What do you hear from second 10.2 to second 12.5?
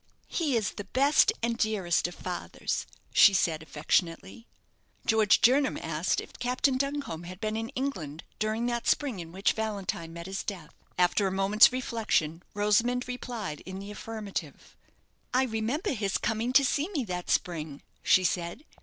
his death. After a moment's reflection,